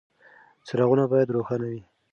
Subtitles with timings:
[0.65, 1.81] څراغونه باید روښانه وي.